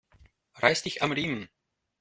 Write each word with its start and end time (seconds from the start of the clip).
Reiß 0.55 0.81
dich 0.81 1.03
am 1.03 1.11
Riemen! 1.11 1.47